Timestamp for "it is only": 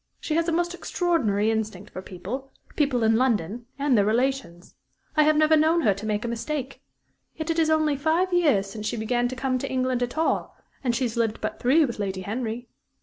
7.51-7.95